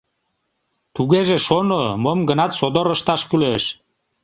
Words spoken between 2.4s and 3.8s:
содор ышташ кӱлеш!